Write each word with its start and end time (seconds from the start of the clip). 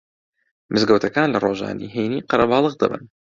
مزگەوتەکان 0.71 1.27
لە 1.33 1.39
ڕۆژانی 1.45 1.93
هەینی 1.95 2.25
قەرەباڵغ 2.29 2.73
دەبن 2.81 3.03